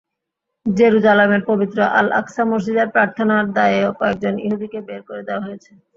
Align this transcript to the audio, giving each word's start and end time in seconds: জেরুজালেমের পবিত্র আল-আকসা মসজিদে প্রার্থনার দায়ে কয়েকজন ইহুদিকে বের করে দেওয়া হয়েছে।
জেরুজালেমের 0.65 1.41
পবিত্র 1.47 1.77
আল-আকসা 1.99 2.43
মসজিদে 2.51 2.85
প্রার্থনার 2.93 3.45
দায়ে 3.53 3.81
কয়েকজন 3.99 4.33
ইহুদিকে 4.45 4.79
বের 4.87 5.01
করে 5.07 5.21
দেওয়া 5.27 5.45
হয়েছে। 5.45 5.71